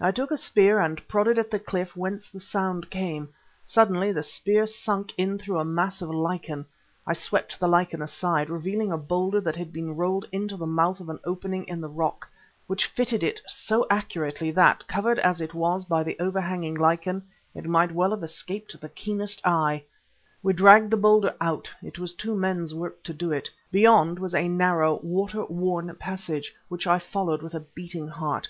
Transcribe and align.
I 0.00 0.10
took 0.10 0.30
a 0.30 0.38
spear 0.38 0.80
and 0.80 1.06
prodded 1.06 1.38
at 1.38 1.50
the 1.50 1.58
cliff 1.58 1.94
whence 1.94 2.30
the 2.30 2.40
sound 2.40 2.88
came. 2.88 3.28
Suddenly 3.62 4.10
the 4.10 4.22
spear 4.22 4.64
sunk 4.66 5.12
in 5.18 5.36
through 5.36 5.58
a 5.58 5.66
mass 5.66 6.00
of 6.00 6.08
lichen. 6.08 6.64
I 7.06 7.12
swept 7.12 7.60
the 7.60 7.68
lichen 7.68 8.00
aside, 8.00 8.48
revealing 8.48 8.90
a 8.90 8.96
boulder 8.96 9.42
that 9.42 9.56
had 9.56 9.70
been 9.70 9.96
rolled 9.96 10.24
into 10.32 10.56
the 10.56 10.64
mouth 10.66 10.98
of 10.98 11.10
an 11.10 11.18
opening 11.24 11.68
in 11.68 11.82
the 11.82 11.90
rock, 11.90 12.26
which 12.68 12.86
it 12.86 12.90
fitted 12.92 13.40
so 13.46 13.86
accurately 13.90 14.50
that, 14.52 14.88
covered 14.88 15.18
as 15.18 15.42
it 15.42 15.52
was 15.52 15.84
by 15.84 16.02
the 16.02 16.18
overhanging 16.18 16.76
lichen, 16.76 17.22
it 17.54 17.66
might 17.66 17.92
well 17.92 18.12
have 18.12 18.24
escaped 18.24 18.80
the 18.80 18.88
keenest 18.88 19.46
eye. 19.46 19.84
We 20.42 20.54
dragged 20.54 20.90
the 20.90 20.96
boulder 20.96 21.34
out; 21.38 21.70
it 21.82 21.98
was 21.98 22.14
two 22.14 22.34
men's 22.34 22.72
work 22.74 23.02
to 23.02 23.12
do 23.12 23.30
it. 23.30 23.50
Beyond 23.70 24.18
was 24.20 24.34
a 24.34 24.48
narrow, 24.48 25.00
water 25.02 25.44
worn 25.44 25.94
passage, 25.96 26.56
which 26.70 26.86
I 26.86 26.98
followed 26.98 27.42
with 27.42 27.52
a 27.52 27.60
beating 27.60 28.08
heart. 28.08 28.48